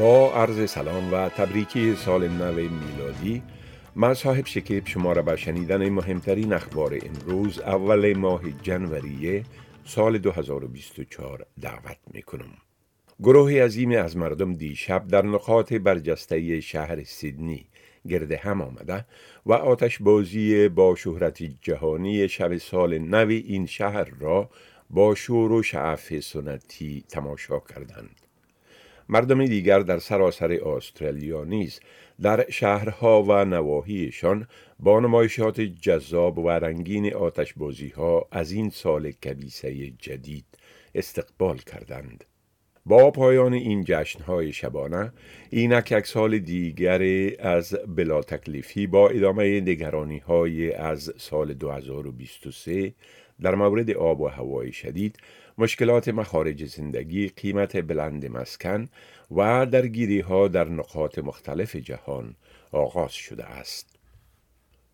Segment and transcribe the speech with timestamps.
[0.00, 3.42] با عرض سلام و تبریکی سال نو میلادی
[3.96, 9.44] من صاحب شکیب شما را به شنیدن مهمترین اخبار امروز اول ماه جنوری
[9.84, 12.52] سال 2024 دعوت می کنم.
[13.22, 17.66] گروهی عظیم از مردم دیشب در نقاط برجسته شهر سیدنی
[18.08, 19.06] گرد هم آمده
[19.46, 24.50] و آتش بازی با شهرت جهانی شب سال نو این شهر را
[24.90, 28.19] با شور و شعف سنتی تماشا کردند.
[29.12, 31.80] مردم دیگر در سراسر استرالیا نیز
[32.22, 34.46] در شهرها و نواحیشان
[34.80, 40.44] با نمایشات جذاب و رنگین آتش بازی ها از این سال کبیسه جدید
[40.94, 42.24] استقبال کردند.
[42.86, 45.12] با پایان این جشنهای شبانه
[45.50, 47.02] اینک یک سال دیگر
[47.38, 52.94] از بلا تکلیفی با ادامه نگرانی های از سال 2023
[53.40, 55.16] در مورد آب و هوای شدید
[55.60, 58.88] مشکلات مخارج زندگی قیمت بلند مسکن
[59.30, 62.34] و درگیری ها در نقاط مختلف جهان
[62.72, 63.98] آغاز شده است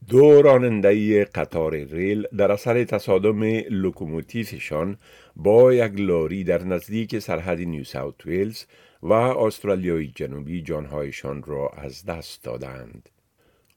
[0.08, 4.98] دو راننده قطار ریل در اثر تصادم لوکوموتیفشان
[5.36, 8.64] با یک لاری در نزدیک سرحد نیو ساوت ویلز
[9.02, 13.08] و استرالیای جنوبی جانهایشان را از دست دادند.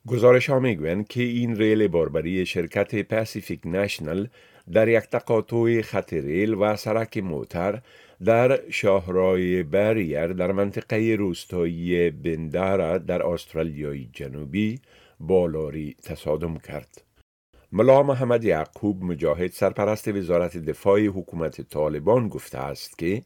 [0.06, 4.26] گزارش ها می‌گویند که این ریل باربری شرکت پاسیفیک نشنل
[4.72, 7.80] در یک تقاطع خط ریل و سرک موتر
[8.24, 14.80] در شاهرای بریر در منطقه روستایی بندارا در استرالیای جنوبی
[15.20, 17.09] بالاری تصادم کرد.
[17.72, 23.22] ملا محمد یعقوب مجاهد سرپرست وزارت دفاع حکومت طالبان گفته است که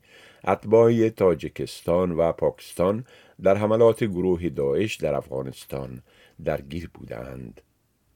[0.46, 3.04] اتباع تاجکستان و پاکستان
[3.42, 6.02] در حملات گروه داعش در افغانستان
[6.44, 7.60] درگیر بودند.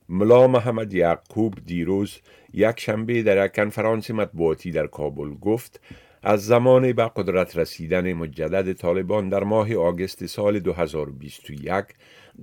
[0.08, 2.18] ملا محمد یعقوب دیروز
[2.52, 5.80] یک شنبه در یک کنفرانس مطبوعاتی در کابل گفت
[6.22, 11.84] از زمان به قدرت رسیدن مجدد طالبان در ماه آگست سال 2021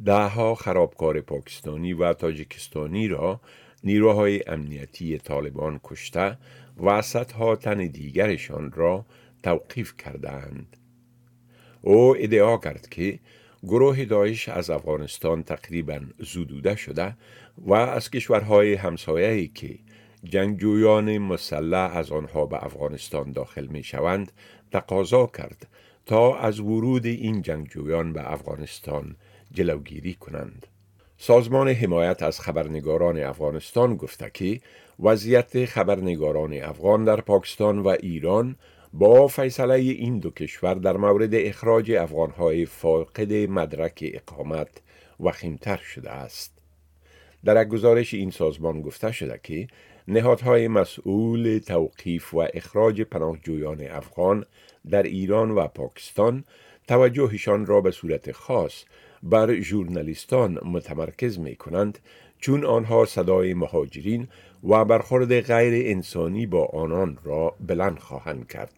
[0.05, 3.41] دهها خرابکار پاکستانی و تاجیکستانی را
[3.85, 6.37] نیروهای امنیتی طالبان کشته
[6.83, 9.05] و صدها تن دیگرشان را
[9.43, 10.77] توقیف کردند.
[11.81, 13.19] او ادعا کرد که
[13.63, 17.15] گروه داعش از افغانستان تقریبا زدوده شده
[17.57, 19.79] و از کشورهای همسایه‌ای که
[20.23, 24.31] جنگجویان مسلح از آنها به افغانستان داخل می شوند
[24.71, 25.67] تقاضا کرد
[26.05, 29.15] تا از ورود این جنگجویان به افغانستان
[29.51, 30.67] جلوگیری کنند.
[31.17, 34.59] سازمان حمایت از خبرنگاران افغانستان گفته که
[34.99, 38.55] وضعیت خبرنگاران افغان در پاکستان و ایران
[38.93, 44.67] با فیصله این دو کشور در مورد اخراج افغانهای فاقد مدرک اقامت
[45.19, 46.57] وخیمتر شده است.
[47.45, 49.67] در یک گزارش این سازمان گفته شده که
[50.07, 54.45] نهادهای مسئول توقیف و اخراج پناهجویان افغان
[54.89, 56.43] در ایران و پاکستان
[56.87, 58.83] توجهشان را به صورت خاص
[59.25, 61.99] بر ژورنالیستان متمرکز می کنند
[62.39, 64.27] چون آنها صدای مهاجرین
[64.69, 68.71] و برخورد غیر انسانی با آنان را بلند خواهند کرد.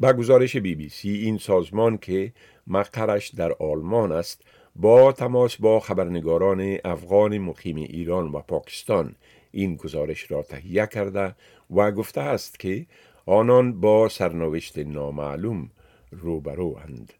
[0.00, 2.32] به گزارش بی بی سی این سازمان که
[2.66, 4.42] مقرش در آلمان است
[4.76, 9.14] با تماس با خبرنگاران افغان مقیم ایران و پاکستان
[9.50, 11.34] این گزارش را تهیه کرده
[11.76, 12.86] و گفته است که
[13.26, 15.70] آنان با سرنوشت نامعلوم
[16.10, 17.12] روبروند.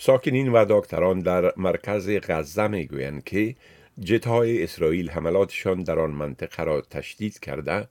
[0.00, 3.54] ساکنین و دکتران در مرکز غزه می گویند که
[4.00, 7.88] جتهای اسرائیل حملاتشان در آن منطقه را تشدید کرده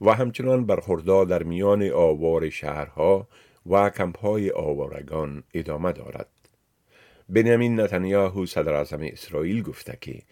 [0.00, 3.28] و همچنان برخوردها در میان آوار شهرها
[3.70, 6.28] و کمپهای آوارگان ادامه دارد.
[7.28, 10.22] بنیامین نتانیاهو صدر اعظم اسرائیل گفته که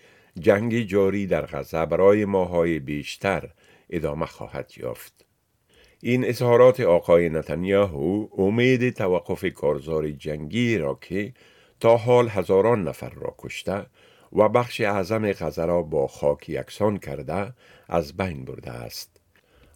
[0.40, 3.50] جنگ جاری در غزه برای ماهای بیشتر
[3.90, 5.25] ادامه خواهد یافت.
[6.02, 11.32] این اظهارات آقای نتانیاهو امید توقف کارزار جنگی را که
[11.80, 13.86] تا حال هزاران نفر را کشته
[14.32, 17.52] و بخش اعظم غزه را با خاک یکسان کرده
[17.88, 19.20] از بین برده است.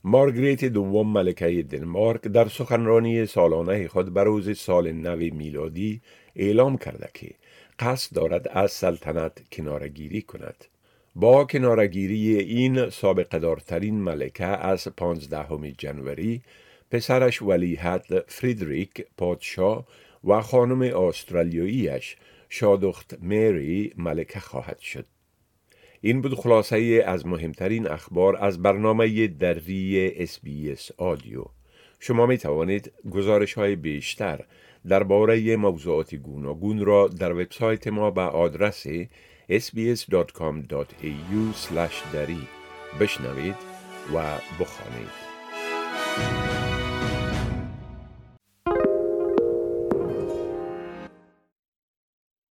[0.05, 6.01] مارگریت دوم ملکه دنمارک در سخنرانی سالانه خود بر روز سال نو میلادی
[6.37, 7.31] اعلام کرده که
[7.79, 10.65] قصد دارد از سلطنت کنارگیری کند.
[11.15, 16.43] با کنارگیری این سابقه دارترین ملکه از 15 جنوری
[16.91, 19.87] پسرش ولیحت فریدریک پادشاه
[20.25, 22.17] و خانم استرالیاییش
[22.49, 25.07] شادخت میری ملکه خواهد شد.
[26.01, 31.45] این بود خلاصه از مهمترین اخبار از برنامه دری اس آدیو.
[32.01, 34.45] شما می توانید گزارش های بیشتر
[34.89, 38.87] درباره موضوعات گوناگون را در وبسایت ما به آدرس
[39.51, 41.55] sbs.com.au
[42.13, 42.49] دری
[43.01, 43.57] بشنوید
[44.15, 44.23] و
[44.61, 46.60] بخوانید.